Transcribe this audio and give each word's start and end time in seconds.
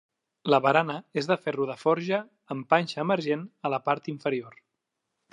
La 0.51 0.59
barana 0.65 0.93
és 1.21 1.27
de 1.31 1.35
ferro 1.41 1.67
de 1.71 1.75
forja 1.81 2.19
amb 2.55 2.67
panxa 2.73 2.99
emergent 3.03 3.43
a 3.69 3.71
la 3.75 3.81
part 3.91 4.09
inferior. 4.15 4.57